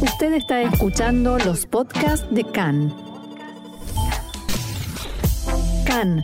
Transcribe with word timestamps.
Usted 0.00 0.34
está 0.34 0.60
escuchando 0.60 1.38
los 1.38 1.64
podcasts 1.64 2.26
de 2.30 2.44
CAN. 2.44 2.94
CAN, 5.86 6.22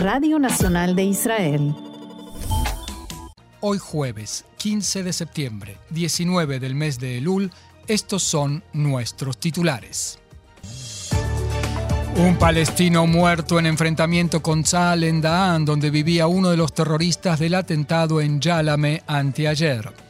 Radio 0.00 0.40
Nacional 0.40 0.96
de 0.96 1.04
Israel. 1.04 1.74
Hoy 3.60 3.78
jueves, 3.78 4.44
15 4.56 5.04
de 5.04 5.12
septiembre, 5.12 5.78
19 5.90 6.58
del 6.58 6.74
mes 6.74 6.98
de 6.98 7.18
Elul, 7.18 7.52
estos 7.86 8.24
son 8.24 8.64
nuestros 8.72 9.38
titulares. 9.38 10.18
Un 12.16 12.36
palestino 12.36 13.06
muerto 13.06 13.60
en 13.60 13.66
enfrentamiento 13.66 14.42
con 14.42 14.64
Tzal 14.64 15.04
en 15.04 15.20
Da'an, 15.20 15.64
donde 15.64 15.90
vivía 15.90 16.26
uno 16.26 16.50
de 16.50 16.56
los 16.56 16.72
terroristas 16.72 17.38
del 17.38 17.54
atentado 17.54 18.20
en 18.20 18.40
Yalame 18.40 19.04
anteayer. 19.06 20.05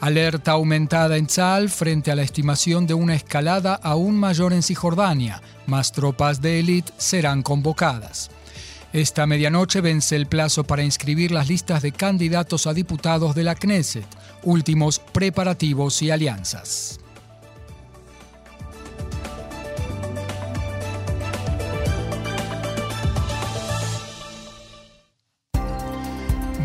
Alerta 0.00 0.52
aumentada 0.52 1.18
en 1.18 1.26
Tzal 1.26 1.68
frente 1.68 2.10
a 2.10 2.14
la 2.14 2.22
estimación 2.22 2.86
de 2.86 2.94
una 2.94 3.14
escalada 3.14 3.74
aún 3.74 4.16
mayor 4.16 4.54
en 4.54 4.62
Cisjordania. 4.62 5.42
Más 5.66 5.92
tropas 5.92 6.40
de 6.40 6.58
élite 6.58 6.90
serán 6.96 7.42
convocadas. 7.42 8.30
Esta 8.94 9.26
medianoche 9.26 9.82
vence 9.82 10.16
el 10.16 10.26
plazo 10.26 10.64
para 10.64 10.82
inscribir 10.82 11.32
las 11.32 11.48
listas 11.48 11.82
de 11.82 11.92
candidatos 11.92 12.66
a 12.66 12.72
diputados 12.72 13.34
de 13.34 13.44
la 13.44 13.54
Knesset, 13.54 14.06
últimos 14.42 14.98
preparativos 14.98 16.00
y 16.00 16.10
alianzas. 16.10 16.98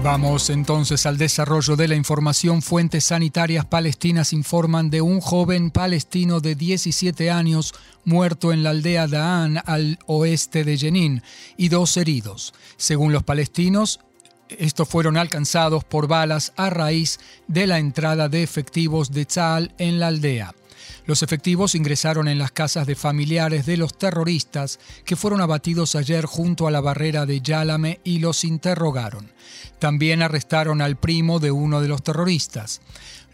Vamos 0.06 0.52
entonces 0.52 1.08
al 1.08 1.18
desarrollo 1.18 1.76
de 1.76 1.88
la 1.88 1.96
información. 1.96 2.62
Fuentes 2.62 3.06
sanitarias 3.06 3.66
palestinas 3.66 4.34
informan 4.34 4.92
de 4.92 5.02
un 5.02 5.20
joven 5.20 5.72
palestino 5.72 6.42
de 6.42 6.54
17 6.54 7.32
años 7.32 7.74
muerto 8.04 8.54
en 8.54 8.62
la 8.62 8.70
aldea 8.70 9.08
Da'an 9.08 9.64
al 9.66 9.98
oeste 10.06 10.64
de 10.64 10.78
Jenin 10.78 11.24
y 11.58 11.70
dos 11.70 11.98
heridos. 11.98 12.54
Según 12.78 13.14
los 13.14 13.24
palestinos, 13.24 14.00
estos 14.48 14.88
fueron 14.88 15.18
alcanzados 15.18 15.84
por 15.84 16.08
balas 16.08 16.54
a 16.56 16.70
raíz 16.70 17.20
de 17.48 17.66
la 17.66 17.80
entrada 17.80 18.30
de 18.30 18.44
efectivos 18.44 19.12
de 19.12 19.26
Tzal 19.26 19.74
en 19.80 20.00
la 20.00 20.10
aldea. 20.10 20.54
Los 21.06 21.24
efectivos 21.24 21.76
ingresaron 21.76 22.28
en 22.28 22.40
las 22.40 22.52
casas 22.52 22.88
de 22.88 22.96
familiares 22.96 23.66
de 23.66 23.78
los 23.78 23.98
terroristas 23.98 24.80
que 25.06 25.16
fueron 25.16 25.42
abatidos 25.42 25.96
ayer 25.96 26.26
junto 26.26 26.68
a 26.68 26.72
la 26.72 26.82
barrera 26.82 27.26
de 27.26 27.42
Yálame 27.42 28.00
y 28.04 28.20
los 28.20 28.44
interrogaron. 28.44 29.32
También 29.80 30.22
arrestaron 30.22 30.82
al 30.82 30.96
primo 30.96 31.40
de 31.40 31.52
uno 31.52 31.82
de 31.82 31.88
los 31.88 32.04
terroristas. 32.04 32.82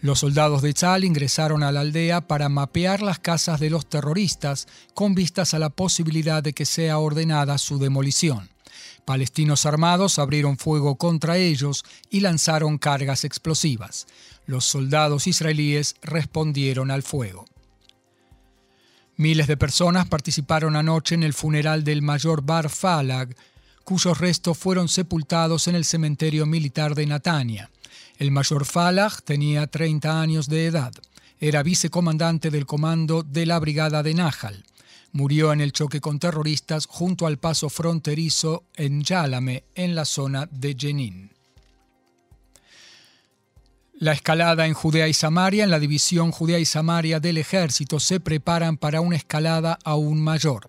Los 0.00 0.18
soldados 0.18 0.62
de 0.62 0.74
Tzal 0.74 1.04
ingresaron 1.04 1.62
a 1.62 1.70
la 1.70 1.80
aldea 1.80 2.22
para 2.22 2.48
mapear 2.48 3.02
las 3.02 3.20
casas 3.20 3.60
de 3.60 3.70
los 3.70 3.86
terroristas 3.86 4.66
con 4.94 5.14
vistas 5.14 5.54
a 5.54 5.60
la 5.60 5.70
posibilidad 5.70 6.42
de 6.42 6.52
que 6.52 6.66
sea 6.66 6.98
ordenada 6.98 7.56
su 7.56 7.78
demolición. 7.78 8.50
Palestinos 9.04 9.66
armados 9.66 10.18
abrieron 10.18 10.58
fuego 10.58 10.96
contra 10.96 11.36
ellos 11.36 11.84
y 12.10 12.20
lanzaron 12.20 12.78
cargas 12.78 13.24
explosivas. 13.24 14.06
Los 14.46 14.64
soldados 14.64 15.26
israelíes 15.26 15.96
respondieron 16.02 16.90
al 16.90 17.02
fuego. 17.02 17.46
Miles 19.16 19.46
de 19.46 19.56
personas 19.56 20.08
participaron 20.08 20.74
anoche 20.74 21.14
en 21.14 21.22
el 21.22 21.34
funeral 21.34 21.84
del 21.84 22.02
mayor 22.02 22.42
Bar 22.42 22.68
Falag, 22.68 23.36
cuyos 23.84 24.18
restos 24.18 24.58
fueron 24.58 24.88
sepultados 24.88 25.68
en 25.68 25.74
el 25.74 25.84
cementerio 25.84 26.46
militar 26.46 26.94
de 26.94 27.06
Natania. 27.06 27.70
El 28.18 28.30
mayor 28.30 28.64
Falag 28.64 29.22
tenía 29.22 29.66
30 29.66 30.20
años 30.20 30.48
de 30.48 30.66
edad. 30.66 30.92
Era 31.40 31.62
vicecomandante 31.62 32.50
del 32.50 32.66
comando 32.66 33.22
de 33.22 33.46
la 33.46 33.58
brigada 33.58 34.02
de 34.02 34.14
Nahal. 34.14 34.64
Murió 35.12 35.52
en 35.52 35.60
el 35.60 35.72
choque 35.72 36.00
con 36.00 36.18
terroristas 36.18 36.86
junto 36.86 37.26
al 37.26 37.38
paso 37.38 37.68
fronterizo 37.68 38.64
en 38.74 39.02
Yálame, 39.02 39.64
en 39.74 39.94
la 39.94 40.04
zona 40.04 40.48
de 40.50 40.74
Jenin. 40.78 41.30
La 44.02 44.14
escalada 44.14 44.66
en 44.66 44.74
Judea 44.74 45.06
y 45.06 45.12
Samaria, 45.12 45.62
en 45.62 45.70
la 45.70 45.78
división 45.78 46.32
Judea 46.32 46.58
y 46.58 46.64
Samaria 46.64 47.20
del 47.20 47.38
ejército, 47.38 48.00
se 48.00 48.18
preparan 48.18 48.76
para 48.76 49.00
una 49.00 49.14
escalada 49.14 49.78
aún 49.84 50.20
mayor. 50.20 50.66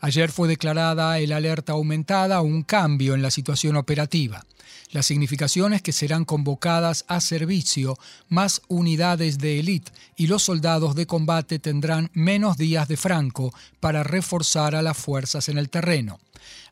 Ayer 0.00 0.30
fue 0.30 0.48
declarada 0.48 1.18
el 1.18 1.32
alerta 1.32 1.72
aumentada, 1.72 2.40
un 2.40 2.62
cambio 2.62 3.12
en 3.12 3.20
la 3.20 3.30
situación 3.30 3.76
operativa. 3.76 4.46
La 4.92 5.02
significación 5.02 5.72
es 5.72 5.82
que 5.82 5.92
serán 5.92 6.24
convocadas 6.24 7.04
a 7.08 7.20
servicio 7.20 7.96
más 8.28 8.62
unidades 8.68 9.38
de 9.38 9.60
élite 9.60 9.92
y 10.16 10.26
los 10.26 10.42
soldados 10.42 10.94
de 10.94 11.06
combate 11.06 11.58
tendrán 11.58 12.10
menos 12.12 12.56
días 12.56 12.88
de 12.88 12.96
franco 12.96 13.54
para 13.78 14.02
reforzar 14.02 14.74
a 14.74 14.82
las 14.82 14.96
fuerzas 14.96 15.48
en 15.48 15.58
el 15.58 15.70
terreno. 15.70 16.18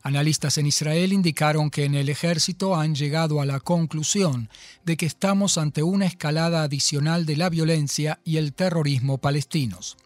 Analistas 0.01 0.57
en 0.57 0.65
Israel 0.65 1.13
indicaron 1.13 1.69
que 1.69 1.85
en 1.85 1.95
el 1.95 2.09
ejército 2.09 2.75
han 2.75 2.95
llegado 2.95 3.41
a 3.41 3.45
la 3.45 3.59
conclusión 3.59 4.49
de 4.85 4.97
que 4.97 5.05
estamos 5.05 5.57
ante 5.57 5.83
una 5.83 6.05
escalada 6.05 6.63
adicional 6.63 7.25
de 7.25 7.37
la 7.37 7.49
violencia 7.49 8.19
y 8.23 8.37
el 8.37 8.53
terrorismo 8.53 9.17
palestinos. 9.17 9.97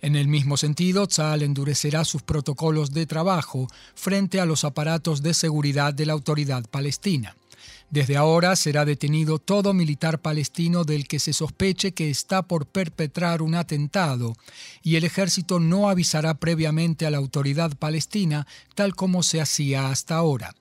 En 0.00 0.14
el 0.14 0.28
mismo 0.28 0.56
sentido, 0.56 1.06
Tzal 1.06 1.42
endurecerá 1.42 2.04
sus 2.04 2.22
protocolos 2.22 2.92
de 2.92 3.06
trabajo 3.06 3.66
frente 3.94 4.40
a 4.40 4.46
los 4.46 4.64
aparatos 4.64 5.22
de 5.22 5.34
seguridad 5.34 5.92
de 5.92 6.06
la 6.06 6.12
autoridad 6.12 6.64
palestina. 6.70 7.34
Desde 7.90 8.18
ahora 8.18 8.54
será 8.54 8.84
detenido 8.84 9.38
todo 9.38 9.72
militar 9.72 10.20
palestino 10.20 10.84
del 10.84 11.08
que 11.08 11.18
se 11.18 11.32
sospeche 11.32 11.92
que 11.92 12.10
está 12.10 12.42
por 12.42 12.66
perpetrar 12.66 13.40
un 13.40 13.54
atentado 13.54 14.36
y 14.82 14.96
el 14.96 15.04
ejército 15.04 15.58
no 15.58 15.88
avisará 15.88 16.34
previamente 16.34 17.06
a 17.06 17.10
la 17.10 17.16
autoridad 17.16 17.74
palestina 17.76 18.46
tal 18.74 18.94
como 18.94 19.22
se 19.22 19.40
hacía 19.40 19.88
hasta 19.88 20.16
ahora. 20.16 20.54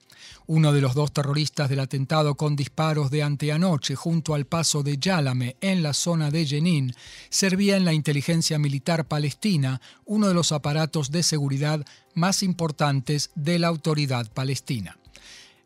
Uno 0.50 0.72
de 0.72 0.80
los 0.80 0.96
dos 0.96 1.12
terroristas 1.12 1.69
del 1.69 1.81
atentado 1.81 2.35
con 2.35 2.56
disparos 2.56 3.12
de 3.12 3.22
anteanoche 3.22 3.96
junto 3.96 4.34
al 4.34 4.46
paso 4.46 4.81
de 4.81 4.97
Yálame 4.97 5.58
en 5.59 5.84
la 5.84 5.91
zona 5.91 6.31
de 6.31 6.46
Jenin 6.46 6.94
servía 7.30 7.75
en 7.75 7.84
la 7.84 7.91
inteligencia 7.91 8.57
militar 8.57 9.06
palestina, 9.06 9.81
uno 10.06 10.30
de 10.30 10.34
los 10.34 10.53
aparatos 10.53 11.12
de 11.12 11.24
seguridad 11.24 11.86
más 12.13 12.44
importantes 12.44 13.30
de 13.36 13.59
la 13.59 13.68
autoridad 13.68 14.31
palestina. 14.31 14.97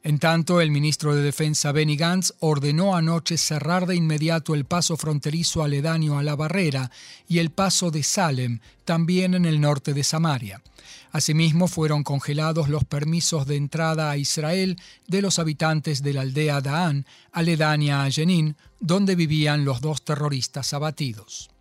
En 0.04 0.18
tanto, 0.18 0.62
el 0.62 0.72
ministro 0.72 1.16
de 1.16 1.22
Defensa 1.22 1.72
Benny 1.72 1.96
Gantz 1.96 2.34
ordenó 2.40 2.96
anoche 2.96 3.38
cerrar 3.38 3.86
de 3.86 3.96
inmediato 3.96 4.56
el 4.56 4.66
paso 4.66 4.98
fronterizo 4.98 5.62
aledaño 5.62 6.18
a 6.18 6.24
la 6.24 6.36
barrera 6.36 6.90
y 7.28 7.38
el 7.38 7.52
paso 7.52 7.92
de 7.92 8.02
Salem, 8.02 8.60
también 8.84 9.36
en 9.36 9.46
el 9.46 9.62
norte 9.62 9.94
de 9.94 10.04
Samaria. 10.04 10.64
Asimismo, 11.12 11.68
fueron 11.68 12.04
congelados 12.04 12.68
los 12.68 12.84
permisos 12.84 13.46
de 13.46 13.58
entrada 13.58 14.10
a 14.10 14.18
Israel 14.18 14.80
de 15.08 15.22
los 15.22 15.38
habitantes 15.38 16.02
de 16.02 16.14
la 16.14 16.22
aldea 16.22 16.62
Da'an, 16.62 17.06
aledaña 17.32 18.04
a 18.04 18.10
Jenin, 18.10 18.56
donde 18.80 19.16
vivían 19.16 19.66
los 19.66 19.82
dos 19.82 20.04
terroristas 20.04 20.74
abatidos. 20.74 21.52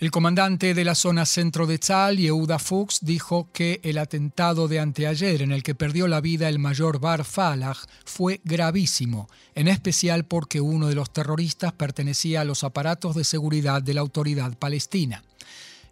El 0.00 0.10
comandante 0.10 0.74
de 0.74 0.84
la 0.84 0.96
zona 0.96 1.24
centro 1.24 1.68
de 1.68 1.78
Tzal, 1.78 2.18
Yehuda 2.18 2.58
Fuchs, 2.58 2.98
dijo 3.02 3.48
que 3.52 3.80
el 3.84 3.98
atentado 3.98 4.66
de 4.66 4.80
anteayer 4.80 5.40
en 5.40 5.52
el 5.52 5.62
que 5.62 5.76
perdió 5.76 6.08
la 6.08 6.20
vida 6.20 6.48
el 6.48 6.58
mayor 6.58 6.98
Bar 6.98 7.24
Falah 7.24 7.76
fue 8.04 8.40
gravísimo, 8.42 9.28
en 9.54 9.68
especial 9.68 10.24
porque 10.24 10.60
uno 10.60 10.88
de 10.88 10.96
los 10.96 11.12
terroristas 11.12 11.72
pertenecía 11.72 12.40
a 12.40 12.44
los 12.44 12.64
aparatos 12.64 13.14
de 13.14 13.22
seguridad 13.22 13.82
de 13.82 13.94
la 13.94 14.00
autoridad 14.00 14.58
palestina. 14.58 15.22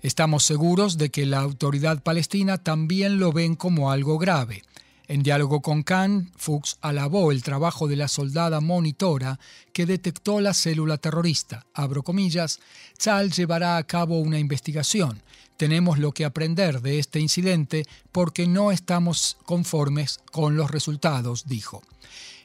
Estamos 0.02 0.42
seguros 0.42 0.98
de 0.98 1.10
que 1.10 1.24
la 1.24 1.38
autoridad 1.38 2.02
palestina 2.02 2.58
también 2.58 3.20
lo 3.20 3.32
ven 3.32 3.54
como 3.54 3.92
algo 3.92 4.18
grave. 4.18 4.64
En 5.12 5.22
diálogo 5.22 5.60
con 5.60 5.82
Khan, 5.82 6.32
Fuchs 6.38 6.78
alabó 6.80 7.32
el 7.32 7.42
trabajo 7.42 7.86
de 7.86 7.96
la 7.96 8.08
soldada 8.08 8.62
monitora 8.62 9.38
que 9.74 9.84
detectó 9.84 10.40
la 10.40 10.54
célula 10.54 10.96
terrorista. 10.96 11.66
Abro 11.74 12.02
comillas, 12.02 12.60
Tzal 12.96 13.30
llevará 13.30 13.76
a 13.76 13.82
cabo 13.82 14.18
una 14.20 14.38
investigación. 14.38 15.22
Tenemos 15.58 15.98
lo 15.98 16.12
que 16.12 16.24
aprender 16.24 16.80
de 16.80 16.98
este 16.98 17.20
incidente 17.20 17.84
porque 18.10 18.46
no 18.46 18.72
estamos 18.72 19.36
conformes 19.44 20.18
con 20.30 20.56
los 20.56 20.70
resultados, 20.70 21.44
dijo. 21.46 21.82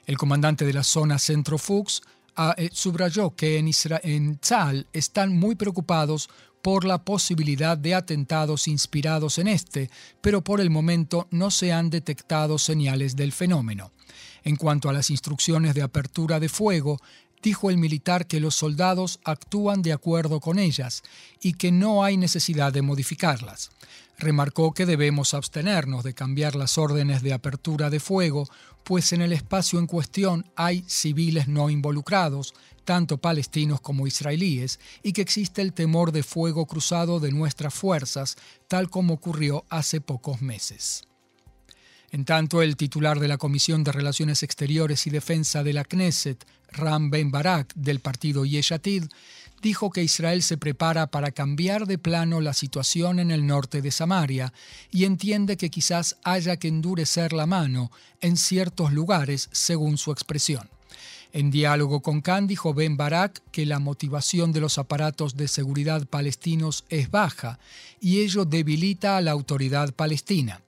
El 0.06 0.18
comandante 0.18 0.66
de 0.66 0.74
la 0.74 0.84
zona 0.84 1.20
Centro 1.20 1.58
Fuchs 1.58 2.02
ah, 2.38 2.56
eh, 2.58 2.70
subrayó 2.72 3.36
que 3.36 3.58
en, 3.58 3.70
en 4.04 4.40
Tzal 4.40 4.88
están 4.94 5.36
muy 5.36 5.56
preocupados 5.56 6.30
por 6.62 6.86
la 6.86 7.04
posibilidad 7.04 7.78
de 7.78 7.96
atentados 7.96 8.68
inspirados 8.68 9.38
en 9.38 9.48
este, 9.48 9.90
pero 10.22 10.44
por 10.44 10.62
el 10.62 10.70
momento 10.70 11.28
no 11.32 11.52
se 11.52 11.72
han 11.72 11.90
detectado 11.90 12.58
señales 12.58 13.16
del 13.16 13.32
fenómeno. 13.32 13.92
En 14.44 14.56
cuanto 14.56 14.90
a 14.90 14.94
las 14.94 15.10
instrucciones 15.10 15.76
de 15.76 15.82
apertura 15.82 16.40
de 16.40 16.50
fuego, 16.50 17.00
dijo 17.42 17.70
el 17.70 17.78
militar 17.78 18.28
que 18.28 18.40
los 18.40 18.56
soldados 18.56 19.20
actúan 19.24 19.82
de 19.82 19.94
acuerdo 19.94 20.40
con 20.40 20.60
ellas 20.60 21.04
y 21.42 21.54
que 21.54 21.72
no 21.72 22.04
hay 22.04 22.18
necesidad 22.18 22.74
de 22.74 22.82
modificarlas. 22.82 23.70
Remarcó 24.18 24.74
que 24.74 24.88
debemos 24.88 25.36
abstenernos 25.36 26.04
de 26.04 26.16
cambiar 26.16 26.56
las 26.56 26.80
órdenes 26.80 27.22
de 27.22 27.34
apertura 27.34 27.92
de 27.92 28.00
fuego, 28.00 28.50
pues 28.84 29.14
en 29.14 29.22
el 29.22 29.32
espacio 29.32 29.78
en 29.78 29.86
cuestión 29.86 30.50
hay 30.56 30.84
civiles 30.88 31.48
no 31.48 31.70
involucrados, 31.70 32.56
tanto 32.84 33.20
palestinos 33.20 33.80
como 33.80 34.08
israelíes, 34.08 34.80
y 35.04 35.14
que 35.14 35.22
existe 35.22 35.62
el 35.62 35.74
temor 35.74 36.12
de 36.12 36.24
fuego 36.24 36.66
cruzado 36.66 37.20
de 37.20 37.32
nuestras 37.32 37.74
fuerzas, 37.74 38.38
tal 38.68 38.90
como 38.90 39.14
ocurrió 39.14 39.66
hace 39.70 40.02
pocos 40.02 40.42
meses. 40.42 41.04
En 42.10 42.26
tanto, 42.26 42.62
el 42.62 42.78
titular 42.78 43.20
de 43.20 43.28
la 43.28 43.38
Comisión 43.38 43.84
de 43.84 43.92
Relaciones 43.92 44.42
Exteriores 44.42 45.06
y 45.06 45.10
Defensa 45.10 45.62
de 45.64 45.74
la 45.74 45.84
Knesset, 45.84 46.46
Ram 46.72 47.10
Ben 47.10 47.30
Barak, 47.32 47.74
del 47.76 48.00
partido 48.00 48.46
Yeshatid, 48.46 49.04
dijo 49.62 49.90
que 49.90 50.04
Israel 50.04 50.44
se 50.44 50.58
prepara 50.58 51.08
para 51.08 51.32
cambiar 51.32 51.88
de 51.88 51.98
plano 51.98 52.42
la 52.42 52.54
situación 52.54 53.20
en 53.20 53.32
el 53.32 53.46
norte 53.46 53.82
de 53.82 53.92
Samaria 53.92 54.54
y 54.92 55.06
entiende 55.06 55.58
que 55.58 55.70
quizás 55.70 56.18
haya 56.24 56.58
que 56.58 56.68
endurecer 56.68 57.34
la 57.34 57.46
mano 57.46 57.92
en 58.22 58.38
ciertos 58.38 58.92
lugares, 58.92 59.50
según 59.52 59.98
su 59.98 60.12
expresión. 60.12 60.70
En 61.38 61.52
diálogo 61.52 62.02
con 62.02 62.22
Khan 62.22 62.48
dijo 62.48 62.74
Ben 62.74 62.98
Barak 62.98 63.44
que 63.52 63.68
la 63.68 63.78
motivación 63.78 64.52
de 64.54 64.60
los 64.60 64.80
aparatos 64.80 65.38
de 65.38 65.48
seguridad 65.48 66.08
palestinos 66.08 66.84
es 66.90 67.12
baja 67.12 67.60
y 68.02 68.22
ello 68.22 68.44
debilita 68.44 69.18
a 69.18 69.22
la 69.22 69.34
autoridad 69.34 69.94
palestina. 69.94 70.64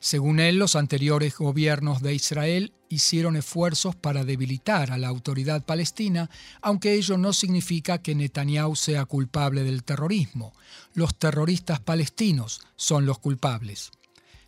Según 0.00 0.40
él, 0.40 0.56
los 0.56 0.76
anteriores 0.76 1.36
gobiernos 1.36 2.00
de 2.00 2.14
Israel 2.14 2.72
hicieron 2.88 3.36
esfuerzos 3.36 3.96
para 3.96 4.24
debilitar 4.24 4.92
a 4.92 4.96
la 4.96 5.08
autoridad 5.08 5.62
palestina, 5.62 6.30
aunque 6.62 6.94
ello 6.94 7.18
no 7.18 7.34
significa 7.34 7.98
que 7.98 8.14
Netanyahu 8.14 8.76
sea 8.76 9.04
culpable 9.04 9.62
del 9.62 9.84
terrorismo. 9.84 10.54
Los 10.94 11.18
terroristas 11.18 11.80
palestinos 11.80 12.62
son 12.76 13.04
los 13.04 13.18
culpables, 13.18 13.90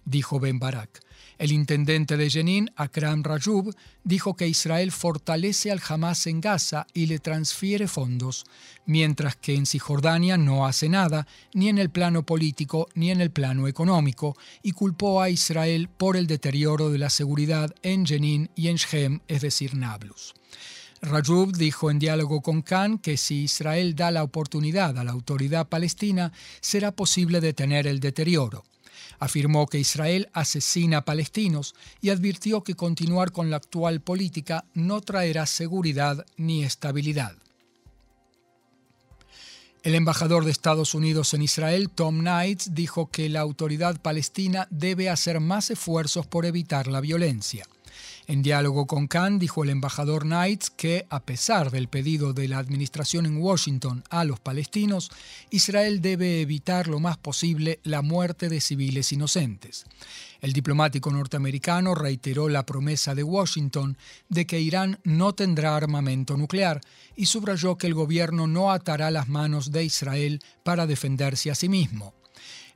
dijo 0.06 0.40
Ben 0.40 0.58
Barak. 0.58 1.05
El 1.38 1.52
intendente 1.52 2.16
de 2.16 2.30
Jenin, 2.30 2.70
Akram 2.76 3.22
Rajub, 3.22 3.74
dijo 4.04 4.36
que 4.36 4.48
Israel 4.48 4.90
fortalece 4.90 5.70
al 5.70 5.82
Hamas 5.86 6.26
en 6.26 6.40
Gaza 6.40 6.86
y 6.94 7.06
le 7.06 7.18
transfiere 7.18 7.88
fondos, 7.88 8.46
mientras 8.86 9.36
que 9.36 9.54
en 9.54 9.66
Cisjordania 9.66 10.38
no 10.38 10.66
hace 10.66 10.88
nada, 10.88 11.26
ni 11.52 11.68
en 11.68 11.76
el 11.76 11.90
plano 11.90 12.22
político 12.24 12.88
ni 12.94 13.10
en 13.10 13.20
el 13.20 13.30
plano 13.30 13.68
económico, 13.68 14.36
y 14.62 14.72
culpó 14.72 15.20
a 15.20 15.28
Israel 15.28 15.88
por 15.88 16.16
el 16.16 16.26
deterioro 16.26 16.88
de 16.88 16.98
la 16.98 17.10
seguridad 17.10 17.74
en 17.82 18.06
Jenin 18.06 18.48
y 18.54 18.68
en 18.68 18.76
Shem, 18.76 19.20
es 19.28 19.42
decir, 19.42 19.74
Nablus. 19.74 20.34
Rajub 21.02 21.54
dijo 21.54 21.90
en 21.90 21.98
diálogo 21.98 22.40
con 22.40 22.62
Khan 22.62 22.98
que 22.98 23.18
si 23.18 23.44
Israel 23.44 23.94
da 23.94 24.10
la 24.10 24.22
oportunidad 24.22 24.98
a 24.98 25.04
la 25.04 25.12
autoridad 25.12 25.68
palestina, 25.68 26.32
será 26.60 26.92
posible 26.92 27.40
detener 27.40 27.86
el 27.86 28.00
deterioro. 28.00 28.64
Afirmó 29.19 29.66
que 29.66 29.78
Israel 29.78 30.28
asesina 30.32 30.98
a 30.98 31.04
palestinos 31.04 31.75
y 32.00 32.10
advirtió 32.10 32.62
que 32.62 32.75
continuar 32.75 33.32
con 33.32 33.50
la 33.50 33.56
actual 33.56 34.00
política 34.00 34.64
no 34.75 35.00
traerá 35.00 35.46
seguridad 35.46 36.25
ni 36.37 36.64
estabilidad. 36.64 37.37
El 39.82 39.94
embajador 39.94 40.44
de 40.44 40.50
Estados 40.50 40.94
Unidos 40.94 41.32
en 41.32 41.43
Israel, 41.43 41.90
Tom 41.90 42.19
Knights, 42.19 42.75
dijo 42.75 43.08
que 43.08 43.28
la 43.28 43.38
autoridad 43.38 44.00
palestina 44.00 44.66
debe 44.70 45.08
hacer 45.08 45.38
más 45.38 45.70
esfuerzos 45.70 46.26
por 46.26 46.44
evitar 46.44 46.88
la 46.88 47.00
violencia. 47.00 47.66
En 48.26 48.43
diálogo 48.43 48.87
con 48.87 49.06
Khan 49.06 49.38
dijo 49.38 49.62
el 49.62 49.70
embajador 49.70 50.22
Knights 50.22 50.70
que, 50.70 51.06
a 51.10 51.20
pesar 51.20 51.70
del 51.70 51.88
pedido 51.88 52.32
de 52.32 52.48
la 52.48 52.58
administración 52.58 53.25
en 53.26 53.38
Washington 53.38 54.02
a 54.10 54.25
los 54.25 54.40
palestinos, 54.40 55.10
Israel 55.50 56.00
debe 56.00 56.40
evitar 56.40 56.88
lo 56.88 56.98
más 56.98 57.16
posible 57.19 57.81
la 57.84 58.02
muerte 58.02 58.48
de 58.48 58.60
civiles 58.60 59.12
inocentes. 59.12 59.84
El 60.40 60.52
diplomático 60.52 61.10
norteamericano 61.10 61.94
reiteró 61.94 62.48
la 62.48 62.66
promesa 62.66 63.14
de 63.14 63.22
Washington 63.22 63.96
de 64.28 64.46
que 64.46 64.60
Irán 64.60 64.99
no 65.04 65.34
tendrá 65.34 65.76
armamento 65.76 66.37
nuclear 66.37 66.81
y 67.16 67.26
subrayó 67.26 67.76
que 67.76 67.87
el 67.87 67.94
gobierno 67.94 68.46
no 68.46 68.70
atará 68.70 69.10
las 69.10 69.28
manos 69.28 69.72
de 69.72 69.84
Israel 69.84 70.40
para 70.62 70.87
defenderse 70.87 71.50
a 71.50 71.54
sí 71.54 71.69
mismo. 71.69 72.12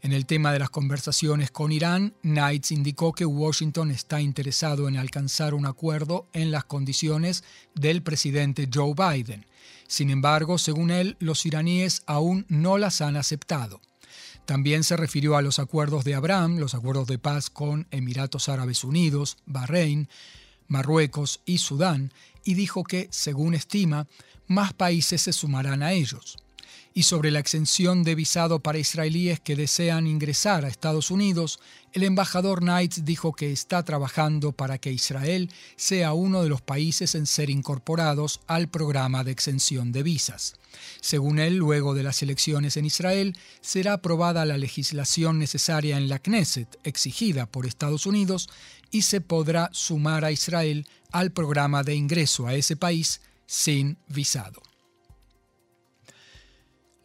En 0.03 0.15
el 0.15 0.25
tema 0.25 0.51
de 0.51 0.59
las 0.59 0.71
conversaciones 0.71 1.51
con 1.51 1.73
Irán, 1.73 2.15
Knights 2.23 2.73
indicó 2.73 3.13
que 3.13 3.27
Washington 3.27 3.91
está 3.91 4.23
interesado 4.23 4.89
en 4.89 4.97
alcanzar 4.97 5.53
un 5.53 5.67
acuerdo 5.67 6.27
en 6.33 6.51
las 6.51 6.65
condiciones 6.65 7.45
del 7.75 8.03
presidente 8.03 8.67
Joe 8.73 8.95
Biden. 8.95 9.45
Sin 9.87 10.09
embargo, 10.09 10.57
según 10.57 10.91
él, 10.91 11.17
los 11.21 11.45
iraníes 11.45 12.03
aún 12.07 12.47
no 12.49 12.79
las 12.79 13.03
han 13.03 13.17
aceptado. 13.17 13.83
También 14.47 14.85
se 14.85 14.97
refirió 14.97 15.37
a 15.37 15.43
los 15.43 15.59
acuerdos 15.59 16.05
de 16.05 16.15
Abraham, 16.15 16.57
los 16.57 16.75
acuerdos 16.75 17.07
de 17.07 17.19
paz 17.19 17.51
con 17.51 17.87
Emiratos 17.91 18.49
Árabes 18.49 18.85
Unidos, 18.85 19.37
Bahrein, 19.45 20.09
Marruecos 20.67 21.41
y 21.45 21.59
Sudán, 21.59 22.11
y 22.43 22.55
dijo 22.55 22.85
que, 22.85 23.09
según 23.11 23.55
estima, 23.55 24.07
más 24.47 24.73
países 24.73 25.21
se 25.21 25.35
sumarán 25.35 25.83
a 25.83 25.93
ellos 25.93 26.39
y 26.93 27.05
sobre 27.05 27.31
la 27.31 27.39
exención 27.39 28.03
de 28.03 28.15
visado 28.15 28.61
para 28.61 28.79
israelíes 28.79 29.39
que 29.41 29.55
desean 29.55 30.07
ingresar 30.07 30.65
a 30.65 30.69
Estados 30.69 31.11
Unidos, 31.11 31.61
el 31.93 32.03
embajador 32.03 32.61
Knights 32.61 33.05
dijo 33.05 33.33
que 33.33 33.53
está 33.53 33.85
trabajando 33.85 34.53
para 34.53 34.79
que 34.79 34.93
Israel 34.93 35.51
sea 35.77 36.13
uno 36.13 36.43
de 36.43 36.49
los 36.49 36.63
países 36.63 37.15
en 37.15 37.27
ser 37.27 37.51
incorporados 37.51 38.41
al 38.47 38.69
programa 38.69 39.23
de 39.23 39.31
exención 39.31 39.93
de 39.93 40.03
visas. 40.03 40.55
Según 41.01 41.39
él, 41.39 41.57
luego 41.57 41.95
de 41.95 42.03
las 42.03 42.23
elecciones 42.23 42.77
en 42.77 42.87
Israel, 42.87 43.37
será 43.61 43.95
aprobada 43.95 44.45
la 44.45 44.59
legislación 44.59 45.39
necesaria 45.39 45.97
en 45.97 46.09
la 46.09 46.19
Knesset, 46.19 46.79
exigida 46.85 47.47
por 47.47 47.67
Estados 47.67 48.07
Unidos, 48.07 48.49
y 48.91 49.03
se 49.03 49.21
podrá 49.21 49.71
sumar 49.73 50.25
a 50.25 50.33
Israel 50.33 50.87
al 51.13 51.31
programa 51.31 51.83
de 51.83 51.95
ingreso 51.95 52.47
a 52.47 52.55
ese 52.55 52.77
país 52.77 53.21
sin 53.47 53.99
visado. 54.09 54.70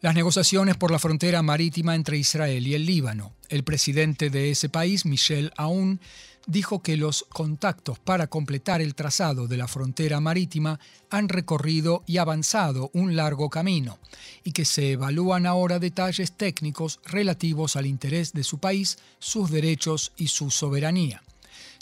Las 0.06 0.14
negociaciones 0.14 0.76
por 0.76 0.92
la 0.92 1.00
frontera 1.00 1.42
marítima 1.42 1.96
entre 1.96 2.16
Israel 2.16 2.64
y 2.64 2.74
el 2.74 2.86
Líbano. 2.86 3.32
El 3.48 3.64
presidente 3.64 4.30
de 4.30 4.52
ese 4.52 4.68
país, 4.68 5.04
Michel 5.04 5.52
Aoun, 5.56 5.98
dijo 6.46 6.80
que 6.80 6.96
los 6.96 7.26
contactos 7.28 7.98
para 7.98 8.28
completar 8.28 8.80
el 8.80 8.94
trazado 8.94 9.48
de 9.48 9.56
la 9.56 9.66
frontera 9.66 10.20
marítima 10.20 10.78
han 11.10 11.28
recorrido 11.28 12.04
y 12.06 12.18
avanzado 12.18 12.88
un 12.94 13.16
largo 13.16 13.50
camino 13.50 13.98
y 14.44 14.52
que 14.52 14.64
se 14.64 14.92
evalúan 14.92 15.44
ahora 15.44 15.80
detalles 15.80 16.30
técnicos 16.30 17.00
relativos 17.04 17.74
al 17.74 17.86
interés 17.86 18.32
de 18.32 18.44
su 18.44 18.58
país, 18.58 18.98
sus 19.18 19.50
derechos 19.50 20.12
y 20.16 20.28
su 20.28 20.52
soberanía. 20.52 21.20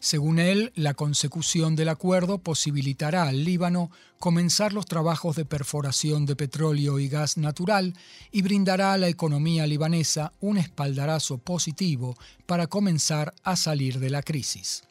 Según 0.05 0.39
él, 0.39 0.71
la 0.75 0.93
consecución 0.93 1.77
del 1.77 1.89
acuerdo 1.89 2.37
posibilitará 2.37 3.23
al 3.23 3.43
Líbano 3.43 3.91
comenzar 4.19 4.75
los 4.75 4.85
trabajos 4.85 5.35
de 5.35 5.47
perforación 5.47 6.27
de 6.27 6.37
petróleo 6.37 6.99
y 6.99 7.09
gas 7.09 7.39
natural 7.39 7.95
y 8.31 8.43
brindará 8.43 8.93
a 8.93 8.99
la 8.99 9.08
economía 9.08 9.67
libanesa 9.67 10.34
un 10.43 10.58
espaldarazo 10.58 11.39
positivo 11.39 12.19
para 12.44 12.67
comenzar 12.67 13.32
a 13.44 13.56
salir 13.56 13.99
de 13.99 14.11
la 14.11 14.23
crisis. 14.23 14.84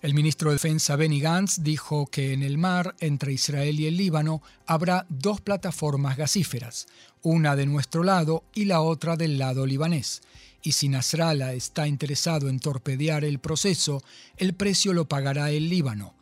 El 0.00 0.14
ministro 0.14 0.50
de 0.50 0.54
Defensa 0.54 0.94
Benny 0.94 1.18
Gantz 1.18 1.64
dijo 1.64 2.06
que 2.06 2.32
en 2.32 2.44
el 2.44 2.56
mar 2.56 2.94
entre 3.00 3.32
Israel 3.32 3.80
y 3.80 3.86
el 3.88 3.96
Líbano 3.96 4.42
habrá 4.64 5.06
dos 5.08 5.40
plataformas 5.40 6.16
gasíferas, 6.16 6.86
una 7.22 7.56
de 7.56 7.66
nuestro 7.66 8.04
lado 8.04 8.44
y 8.54 8.66
la 8.66 8.80
otra 8.80 9.16
del 9.16 9.38
lado 9.38 9.66
libanés 9.66 10.22
y 10.62 10.72
si 10.72 10.88
Nasrallah 10.88 11.54
está 11.54 11.86
interesado 11.86 12.48
en 12.48 12.60
torpedear 12.60 13.24
el 13.24 13.38
proceso, 13.38 14.02
el 14.36 14.54
precio 14.54 14.92
lo 14.92 15.08
pagará 15.08 15.50
el 15.50 15.68
Líbano. 15.68 16.14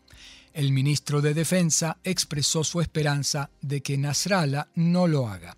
El 0.53 0.73
ministro 0.73 1.21
de 1.21 1.35
Defensa 1.35 1.99
expresó 2.05 2.65
su 2.65 2.81
esperanza 2.81 3.51
de 3.61 3.81
que 3.81 3.99
Nasrallah 3.99 4.69
no 4.75 5.07
lo 5.07 5.29
haga. 5.29 5.57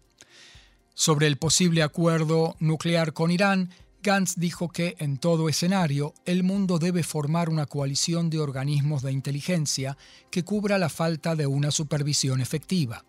Sobre 0.94 1.26
el 1.26 1.38
posible 1.38 1.82
acuerdo 1.82 2.56
nuclear 2.58 3.12
con 3.12 3.30
Irán, 3.30 3.70
Gantz 4.02 4.34
dijo 4.37 4.68
que 4.68 4.96
en 4.99 5.18
todo 5.18 5.49
escenario 5.49 6.14
el 6.25 6.42
mundo 6.42 6.78
debe 6.78 7.02
formar 7.02 7.50
una 7.50 7.66
coalición 7.66 8.30
de 8.30 8.40
organismos 8.40 9.02
de 9.02 9.12
inteligencia 9.12 9.96
que 10.30 10.42
cubra 10.42 10.78
la 10.78 10.88
falta 10.88 11.37
de 11.37 11.46
una 11.46 11.70
supervisión 11.70 12.40
efectiva. 12.40 13.04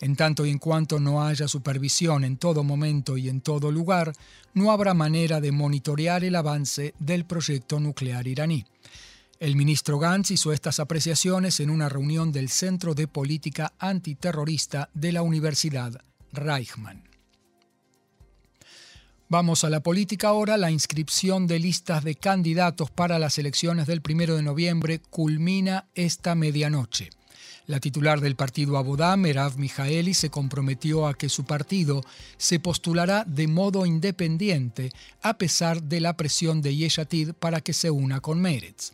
En 0.00 0.16
tanto 0.16 0.46
y 0.46 0.50
en 0.50 0.58
cuanto 0.58 0.98
no 1.00 1.22
haya 1.22 1.48
supervisión 1.48 2.24
en 2.24 2.36
todo 2.36 2.64
momento 2.64 3.16
y 3.16 3.28
en 3.28 3.40
todo 3.40 3.70
lugar, 3.70 4.12
no 4.54 4.72
habrá 4.72 4.94
manera 4.94 5.40
de 5.40 5.52
monitorear 5.52 6.24
el 6.24 6.36
avance 6.36 6.94
del 6.98 7.24
proyecto 7.24 7.80
nuclear 7.80 8.26
iraní. 8.26 8.64
El 9.38 9.56
ministro 9.56 9.98
Gantz 9.98 10.32
hizo 10.32 10.52
estas 10.52 10.80
apreciaciones 10.80 11.60
en 11.60 11.70
una 11.70 11.88
reunión 11.88 12.30
del 12.30 12.50
Centro 12.50 12.94
de 12.94 13.08
Política 13.08 13.72
Antiterrorista 13.78 14.90
de 14.92 15.12
la 15.12 15.22
Universidad 15.22 16.02
Reichmann. 16.32 17.10
Vamos 19.30 19.62
a 19.62 19.70
la 19.70 19.80
política 19.80 20.28
ahora. 20.28 20.56
La 20.56 20.72
inscripción 20.72 21.46
de 21.46 21.60
listas 21.60 22.02
de 22.02 22.16
candidatos 22.16 22.90
para 22.90 23.20
las 23.20 23.38
elecciones 23.38 23.86
del 23.86 24.02
1 24.06 24.34
de 24.34 24.42
noviembre 24.42 24.98
culmina 24.98 25.86
esta 25.94 26.34
medianoche. 26.34 27.10
La 27.66 27.78
titular 27.78 28.20
del 28.20 28.36
partido 28.36 28.78
Abodá, 28.78 29.16
Merav 29.16 29.56
Mijaeli, 29.56 30.14
se 30.14 30.30
comprometió 30.30 31.06
a 31.06 31.14
que 31.14 31.28
su 31.28 31.44
partido 31.44 32.02
se 32.36 32.58
postulará 32.58 33.24
de 33.26 33.46
modo 33.46 33.86
independiente 33.86 34.90
a 35.22 35.38
pesar 35.38 35.82
de 35.82 36.00
la 36.00 36.16
presión 36.16 36.62
de 36.62 36.74
Yeshatid 36.74 37.32
para 37.34 37.60
que 37.60 37.72
se 37.72 37.90
una 37.90 38.20
con 38.20 38.40
Meretz. 38.40 38.92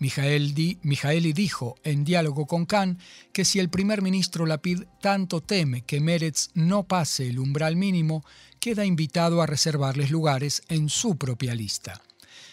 Mijaeli 0.00 1.32
dijo 1.32 1.76
en 1.84 2.04
diálogo 2.04 2.46
con 2.46 2.64
Khan 2.64 2.98
que 3.32 3.44
si 3.44 3.58
el 3.58 3.68
primer 3.68 4.00
ministro 4.00 4.46
Lapid 4.46 4.84
tanto 5.00 5.42
teme 5.42 5.82
que 5.82 6.00
Meretz 6.00 6.48
no 6.54 6.84
pase 6.84 7.28
el 7.28 7.38
umbral 7.38 7.76
mínimo, 7.76 8.24
queda 8.60 8.86
invitado 8.86 9.42
a 9.42 9.46
reservarles 9.46 10.10
lugares 10.10 10.62
en 10.68 10.88
su 10.88 11.16
propia 11.16 11.54
lista. 11.54 12.00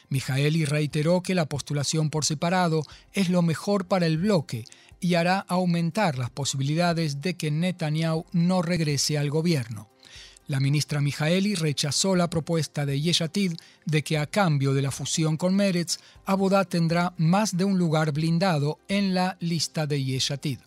Mijaeli 0.09 0.65
reiteró 0.65 1.21
que 1.21 1.35
la 1.35 1.47
postulación 1.47 2.09
por 2.09 2.25
separado 2.25 2.83
es 3.13 3.29
lo 3.29 3.41
mejor 3.41 3.87
para 3.87 4.05
el 4.05 4.17
bloque 4.17 4.65
y 4.99 5.15
hará 5.15 5.39
aumentar 5.39 6.17
las 6.17 6.29
posibilidades 6.29 7.21
de 7.21 7.35
que 7.35 7.51
Netanyahu 7.51 8.25
no 8.31 8.61
regrese 8.61 9.17
al 9.17 9.29
gobierno. 9.29 9.89
La 10.47 10.61
ministra 10.61 11.01
Mijaeli 11.01 11.55
rechazó 11.55 12.15
la 12.15 12.29
propuesta 12.29 12.85
de 12.85 13.01
Yeshatid 13.01 13.53
de 13.85 14.03
que 14.03 14.17
a 14.17 14.27
cambio 14.27 14.73
de 14.73 14.81
la 14.81 14.91
fusión 14.91 15.35
con 15.35 15.53
Meretz, 15.53 15.97
Abodá 16.25 16.63
tendrá 16.63 17.13
más 17.17 17.57
de 17.57 17.65
un 17.65 17.77
lugar 17.77 18.13
blindado 18.13 18.79
en 18.87 19.13
la 19.13 19.35
lista 19.41 19.85
de 19.85 20.01
Yeshatid. 20.01 20.59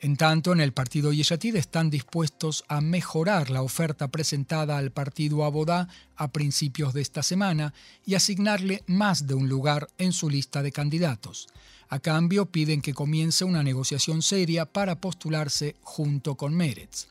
En 0.00 0.16
tanto, 0.16 0.52
en 0.52 0.60
el 0.60 0.72
partido 0.72 1.12
Yeshatid 1.12 1.54
están 1.56 1.90
dispuestos 1.90 2.64
a 2.68 2.80
mejorar 2.80 3.50
la 3.50 3.62
oferta 3.62 4.08
presentada 4.08 4.78
al 4.78 4.90
partido 4.90 5.44
Abodá 5.44 5.88
a 6.16 6.32
principios 6.32 6.94
de 6.94 7.02
esta 7.02 7.22
semana 7.22 7.74
y 8.06 8.14
asignarle 8.14 8.82
más 8.86 9.26
de 9.26 9.34
un 9.34 9.48
lugar 9.48 9.88
en 9.98 10.12
su 10.12 10.30
lista 10.30 10.62
de 10.62 10.72
candidatos. 10.72 11.48
A 11.92 11.98
cambio, 11.98 12.46
piden 12.46 12.80
que 12.80 12.94
comience 12.94 13.44
una 13.44 13.62
negociación 13.62 14.22
seria 14.22 14.64
para 14.64 14.98
postularse 14.98 15.76
junto 15.82 16.36
con 16.36 16.54
Meretz. 16.54 17.08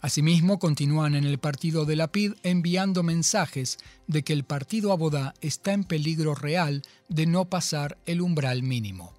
Asimismo, 0.00 0.60
continúan 0.60 1.16
en 1.16 1.24
el 1.24 1.38
partido 1.38 1.86
de 1.86 1.96
la 1.96 2.12
PID 2.12 2.34
enviando 2.44 3.02
mensajes 3.02 3.78
de 4.06 4.22
que 4.22 4.32
el 4.32 4.44
partido 4.44 4.92
Abodá 4.92 5.34
está 5.40 5.72
en 5.72 5.82
peligro 5.82 6.36
real 6.36 6.82
de 7.08 7.26
no 7.26 7.46
pasar 7.46 7.98
el 8.06 8.20
umbral 8.20 8.62
mínimo. 8.62 9.12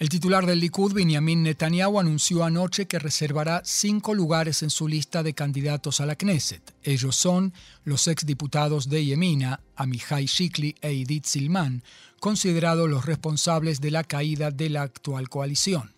El 0.00 0.08
titular 0.08 0.46
del 0.46 0.60
Likud, 0.60 0.94
Benjamin 0.94 1.42
Netanyahu, 1.42 2.00
anunció 2.00 2.42
anoche 2.42 2.86
que 2.86 2.98
reservará 2.98 3.60
cinco 3.66 4.14
lugares 4.14 4.62
en 4.62 4.70
su 4.70 4.88
lista 4.88 5.22
de 5.22 5.34
candidatos 5.34 6.00
a 6.00 6.06
la 6.06 6.16
Knesset. 6.16 6.74
Ellos 6.82 7.16
son 7.16 7.52
los 7.84 8.08
exdiputados 8.08 8.88
de 8.88 9.04
Yemina, 9.04 9.60
Amihai 9.76 10.24
Shikli 10.24 10.74
e 10.80 10.92
Edith 10.92 11.26
Silman, 11.26 11.82
considerados 12.20 12.88
los 12.88 13.06
responsables 13.06 13.80
de 13.80 13.90
la 13.90 14.04
caída 14.04 14.50
de 14.50 14.70
la 14.70 14.82
actual 14.82 15.28
coalición. 15.28 15.90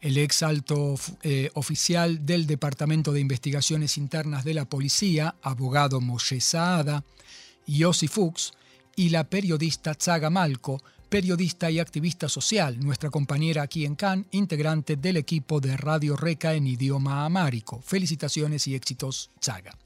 El 0.00 0.16
ex 0.16 0.42
alto 0.42 0.96
eh, 1.22 1.50
oficial 1.54 2.24
del 2.24 2.46
Departamento 2.46 3.12
de 3.12 3.20
Investigaciones 3.20 3.98
Internas 3.98 4.44
de 4.44 4.54
la 4.54 4.64
Policía, 4.64 5.36
abogado 5.42 6.00
Moshe 6.00 6.40
Saada, 6.40 7.04
Yossi 7.66 8.08
Fuchs, 8.08 8.54
y 8.96 9.10
la 9.10 9.24
periodista 9.24 9.94
Tzaga 9.94 10.30
Malko, 10.30 10.82
periodista 11.10 11.70
y 11.70 11.78
activista 11.78 12.28
social, 12.28 12.80
nuestra 12.80 13.10
compañera 13.10 13.62
aquí 13.62 13.84
en 13.84 13.94
Cannes, 13.94 14.26
integrante 14.30 14.96
del 14.96 15.18
equipo 15.18 15.60
de 15.60 15.76
Radio 15.76 16.16
Reca 16.16 16.54
en 16.54 16.66
idioma 16.66 17.26
amárico. 17.26 17.82
Felicitaciones 17.84 18.66
y 18.66 18.74
éxitos, 18.74 19.30
Chaga. 19.40 19.76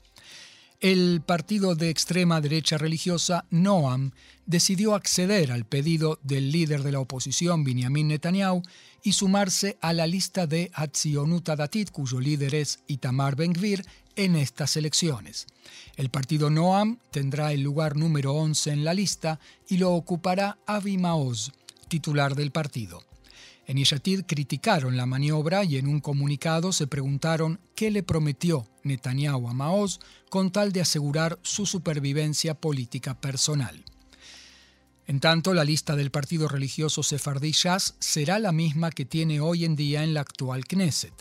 El 0.84 1.22
partido 1.22 1.74
de 1.74 1.88
extrema 1.88 2.42
derecha 2.42 2.76
religiosa 2.76 3.46
Noam 3.48 4.10
decidió 4.44 4.94
acceder 4.94 5.50
al 5.50 5.64
pedido 5.64 6.18
del 6.22 6.52
líder 6.52 6.82
de 6.82 6.92
la 6.92 7.00
oposición, 7.00 7.64
Benjamin 7.64 8.08
Netanyahu, 8.08 8.60
y 9.02 9.14
sumarse 9.14 9.78
a 9.80 9.94
la 9.94 10.06
lista 10.06 10.46
de 10.46 10.70
Hatzionut 10.74 11.48
Datit, 11.48 11.90
cuyo 11.90 12.20
líder 12.20 12.54
es 12.54 12.80
Itamar 12.86 13.34
Ben-Gvir, 13.34 13.82
en 14.14 14.36
estas 14.36 14.76
elecciones. 14.76 15.46
El 15.96 16.10
partido 16.10 16.50
Noam 16.50 16.98
tendrá 17.10 17.54
el 17.54 17.62
lugar 17.62 17.96
número 17.96 18.34
11 18.34 18.72
en 18.72 18.84
la 18.84 18.92
lista 18.92 19.40
y 19.66 19.78
lo 19.78 19.94
ocupará 19.94 20.58
Avi 20.66 20.98
Maoz, 20.98 21.52
titular 21.88 22.34
del 22.34 22.50
partido. 22.50 23.02
En 23.66 23.78
Yeshatid 23.78 24.24
criticaron 24.26 24.98
la 24.98 25.06
maniobra 25.06 25.64
y 25.64 25.78
en 25.78 25.88
un 25.88 26.00
comunicado 26.00 26.72
se 26.72 26.86
preguntaron 26.86 27.58
qué 27.74 27.90
le 27.90 28.02
prometió 28.02 28.66
Netanyahu 28.82 29.48
a 29.48 29.54
Maoz 29.54 30.00
con 30.34 30.50
tal 30.50 30.72
de 30.72 30.80
asegurar 30.80 31.38
su 31.42 31.64
supervivencia 31.64 32.54
política 32.54 33.14
personal. 33.14 33.84
En 35.06 35.20
tanto, 35.20 35.54
la 35.54 35.62
lista 35.62 35.94
del 35.94 36.10
partido 36.10 36.48
religioso 36.48 37.04
sefardí 37.04 37.52
será 37.52 38.40
la 38.40 38.50
misma 38.50 38.90
que 38.90 39.04
tiene 39.04 39.38
hoy 39.38 39.64
en 39.64 39.76
día 39.76 40.02
en 40.02 40.12
la 40.12 40.22
actual 40.22 40.64
Knesset. 40.64 41.14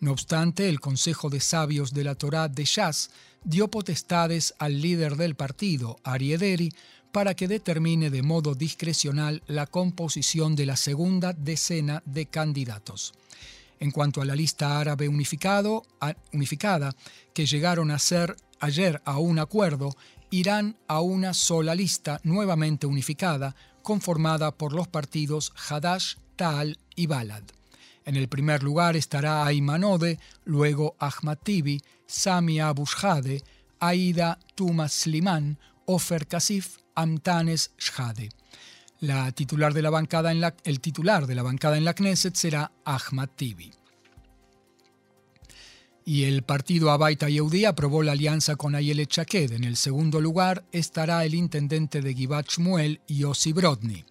No 0.00 0.12
obstante, 0.12 0.70
el 0.70 0.80
Consejo 0.80 1.28
de 1.28 1.40
Sabios 1.40 1.92
de 1.92 2.04
la 2.04 2.14
Torá 2.14 2.48
de 2.48 2.64
Shas 2.64 3.10
dio 3.44 3.68
potestades 3.68 4.54
al 4.58 4.80
líder 4.80 5.16
del 5.16 5.34
partido, 5.34 5.98
Ariederi, 6.02 6.72
para 7.12 7.34
que 7.34 7.48
determine 7.48 8.08
de 8.08 8.22
modo 8.22 8.54
discrecional 8.54 9.42
la 9.46 9.66
composición 9.66 10.56
de 10.56 10.64
la 10.64 10.76
segunda 10.76 11.34
decena 11.34 12.02
de 12.06 12.24
candidatos. 12.24 13.12
En 13.78 13.90
cuanto 13.90 14.22
a 14.22 14.24
la 14.24 14.34
lista 14.34 14.80
árabe 14.80 15.08
unificada, 15.08 15.82
que 17.34 17.44
llegaron 17.44 17.90
a 17.90 17.98
ser 17.98 18.34
ayer 18.64 19.02
a 19.04 19.18
un 19.18 19.38
acuerdo, 19.38 19.94
irán 20.30 20.76
a 20.88 21.00
una 21.00 21.34
sola 21.34 21.74
lista 21.74 22.20
nuevamente 22.24 22.86
unificada, 22.86 23.54
conformada 23.82 24.56
por 24.56 24.72
los 24.72 24.88
partidos 24.88 25.52
Hadash, 25.68 26.16
Tal 26.36 26.78
y 26.96 27.06
Balad. 27.06 27.42
En 28.04 28.16
el 28.16 28.28
primer 28.28 28.62
lugar 28.62 28.96
estará 28.96 29.46
Aymanode, 29.46 30.18
luego 30.44 30.96
Ahmad 30.98 31.38
Tibi, 31.42 31.80
Sami 32.06 32.58
Abu 32.60 32.84
Aida 33.80 34.38
Tumas 34.54 34.92
Sliman, 34.92 35.58
Ofer 35.86 36.26
Kasif, 36.26 36.78
Amtanes 36.94 37.72
Shhade. 37.78 38.30
La 39.00 39.30
titular 39.32 39.74
de 39.74 39.82
la 39.82 39.90
bancada 39.90 40.32
en 40.32 40.40
la, 40.40 40.54
el 40.64 40.80
titular 40.80 41.26
de 41.26 41.34
la 41.34 41.42
bancada 41.42 41.76
en 41.76 41.84
la 41.84 41.94
Knesset 41.94 42.34
será 42.34 42.72
Ahmad 42.84 43.28
Tibi. 43.36 43.72
Y 46.06 46.24
el 46.24 46.42
partido 46.42 46.90
Abaita 46.90 47.30
Yehudi 47.30 47.64
aprobó 47.64 48.02
la 48.02 48.12
alianza 48.12 48.56
con 48.56 48.74
Ayelet 48.74 49.08
Chaked. 49.08 49.52
En 49.52 49.64
el 49.64 49.76
segundo 49.76 50.20
lugar 50.20 50.64
estará 50.70 51.24
el 51.24 51.34
intendente 51.34 52.02
de 52.02 52.14
Givat 52.14 52.46
Shmuel, 52.48 53.00
Yossi 53.08 53.52
Brodny. 53.52 54.04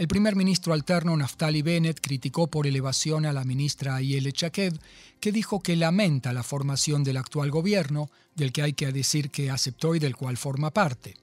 El 0.00 0.08
primer 0.08 0.34
ministro 0.34 0.72
alterno 0.72 1.14
Naftali 1.16 1.60
Bennett 1.60 2.00
criticó 2.00 2.46
por 2.46 2.66
elevación 2.66 3.26
a 3.26 3.34
la 3.34 3.44
ministra 3.44 3.96
Ayele 3.96 4.32
Chaked, 4.32 4.74
que 5.20 5.30
dijo 5.30 5.60
que 5.60 5.76
lamenta 5.76 6.32
la 6.32 6.42
formación 6.42 7.04
del 7.04 7.18
actual 7.18 7.50
gobierno, 7.50 8.10
del 8.34 8.52
que 8.52 8.62
hay 8.62 8.72
que 8.72 8.92
decir 8.92 9.30
que 9.30 9.50
aceptó 9.50 9.94
y 9.94 9.98
del 9.98 10.16
cual 10.16 10.38
forma 10.38 10.70
parte. 10.70 11.16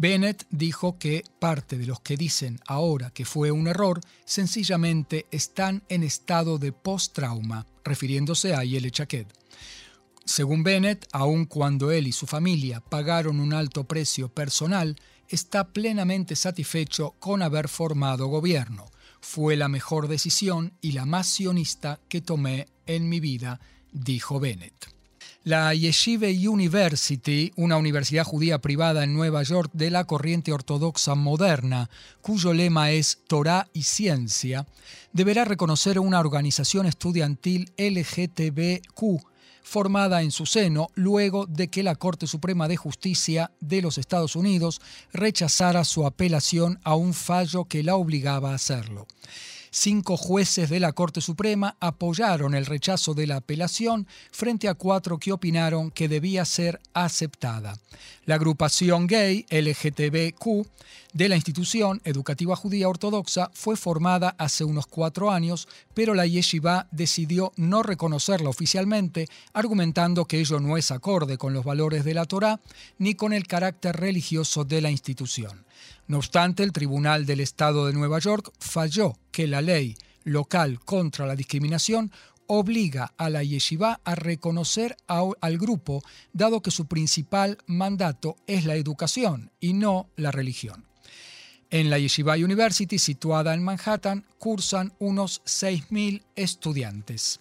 Bennett 0.00 0.46
dijo 0.50 0.96
que 0.96 1.24
parte 1.40 1.76
de 1.76 1.84
los 1.84 1.98
que 1.98 2.16
dicen 2.16 2.60
ahora 2.68 3.10
que 3.10 3.24
fue 3.24 3.50
un 3.50 3.66
error 3.66 4.00
sencillamente 4.24 5.26
están 5.32 5.82
en 5.88 6.04
estado 6.04 6.58
de 6.58 6.70
post-trauma, 6.70 7.66
refiriéndose 7.82 8.54
a 8.54 8.60
Ayele 8.60 8.92
Chaked. 8.92 9.26
Según 10.24 10.62
Bennett, 10.62 11.08
aun 11.10 11.46
cuando 11.46 11.90
él 11.90 12.06
y 12.06 12.12
su 12.12 12.28
familia 12.28 12.78
pagaron 12.80 13.40
un 13.40 13.52
alto 13.52 13.88
precio 13.88 14.28
personal, 14.28 14.94
está 15.28 15.72
plenamente 15.72 16.36
satisfecho 16.36 17.16
con 17.18 17.42
haber 17.42 17.66
formado 17.66 18.28
gobierno. 18.28 18.84
Fue 19.20 19.56
la 19.56 19.68
mejor 19.68 20.06
decisión 20.06 20.74
y 20.80 20.92
la 20.92 21.06
más 21.06 21.26
sionista 21.26 21.98
que 22.08 22.20
tomé 22.20 22.68
en 22.86 23.08
mi 23.08 23.18
vida, 23.18 23.58
dijo 23.90 24.38
Bennett. 24.38 24.97
La 25.48 25.72
Yeshiva 25.72 26.26
University, 26.28 27.52
una 27.56 27.78
universidad 27.78 28.22
judía 28.22 28.58
privada 28.58 29.02
en 29.02 29.14
Nueva 29.14 29.42
York 29.44 29.70
de 29.72 29.90
la 29.90 30.04
corriente 30.04 30.52
ortodoxa 30.52 31.14
moderna, 31.14 31.88
cuyo 32.20 32.52
lema 32.52 32.90
es 32.90 33.20
Torah 33.26 33.66
y 33.72 33.84
ciencia, 33.84 34.66
deberá 35.14 35.46
reconocer 35.46 36.00
una 36.00 36.20
organización 36.20 36.84
estudiantil 36.84 37.72
LGTBQ 37.78 39.24
formada 39.62 40.20
en 40.20 40.32
su 40.32 40.44
seno 40.44 40.88
luego 40.94 41.46
de 41.46 41.68
que 41.68 41.82
la 41.82 41.94
Corte 41.94 42.26
Suprema 42.26 42.68
de 42.68 42.76
Justicia 42.76 43.50
de 43.60 43.80
los 43.80 43.96
Estados 43.96 44.36
Unidos 44.36 44.82
rechazara 45.14 45.84
su 45.84 46.04
apelación 46.04 46.78
a 46.84 46.94
un 46.94 47.14
fallo 47.14 47.64
que 47.64 47.82
la 47.82 47.96
obligaba 47.96 48.50
a 48.50 48.56
hacerlo. 48.56 49.06
Cinco 49.70 50.16
jueces 50.16 50.70
de 50.70 50.80
la 50.80 50.92
Corte 50.92 51.20
Suprema 51.20 51.76
apoyaron 51.80 52.54
el 52.54 52.66
rechazo 52.66 53.14
de 53.14 53.26
la 53.26 53.36
apelación 53.36 54.06
frente 54.30 54.68
a 54.68 54.74
cuatro 54.74 55.18
que 55.18 55.32
opinaron 55.32 55.90
que 55.90 56.08
debía 56.08 56.44
ser 56.44 56.80
aceptada. 56.94 57.78
La 58.24 58.36
agrupación 58.36 59.06
gay 59.06 59.46
LGTBQ 59.50 60.66
de 61.12 61.28
la 61.28 61.36
institución 61.36 62.00
educativa 62.04 62.54
judía 62.54 62.88
ortodoxa 62.88 63.50
fue 63.54 63.76
formada 63.76 64.34
hace 64.38 64.64
unos 64.64 64.86
cuatro 64.86 65.30
años, 65.30 65.68
pero 65.94 66.14
la 66.14 66.26
yeshiva 66.26 66.86
decidió 66.90 67.52
no 67.56 67.82
reconocerla 67.82 68.50
oficialmente, 68.50 69.26
argumentando 69.52 70.26
que 70.26 70.40
ello 70.40 70.60
no 70.60 70.76
es 70.76 70.90
acorde 70.90 71.38
con 71.38 71.54
los 71.54 71.64
valores 71.64 72.04
de 72.04 72.14
la 72.14 72.26
Torá 72.26 72.60
ni 72.98 73.14
con 73.14 73.32
el 73.32 73.46
carácter 73.46 73.96
religioso 73.96 74.64
de 74.64 74.80
la 74.80 74.90
institución. 74.90 75.64
No 76.06 76.18
obstante, 76.18 76.62
el 76.62 76.72
Tribunal 76.72 77.26
del 77.26 77.40
Estado 77.40 77.86
de 77.86 77.92
Nueva 77.92 78.18
York 78.18 78.50
falló 78.58 79.16
que 79.30 79.46
la 79.46 79.62
ley 79.62 79.96
local 80.24 80.80
contra 80.80 81.26
la 81.26 81.36
discriminación 81.36 82.12
obliga 82.46 83.12
a 83.16 83.30
la 83.30 83.42
yeshiva 83.42 84.00
a 84.04 84.14
reconocer 84.14 84.96
al 85.06 85.58
grupo, 85.58 86.02
dado 86.32 86.62
que 86.62 86.70
su 86.70 86.86
principal 86.86 87.58
mandato 87.66 88.36
es 88.46 88.64
la 88.64 88.74
educación 88.74 89.50
y 89.60 89.74
no 89.74 90.08
la 90.16 90.30
religión. 90.30 90.84
En 91.70 91.90
la 91.90 91.98
Yeshiva 91.98 92.34
University, 92.34 92.98
situada 92.98 93.52
en 93.52 93.62
Manhattan, 93.62 94.24
cursan 94.38 94.94
unos 94.98 95.42
6.000 95.44 96.22
estudiantes. 96.34 97.40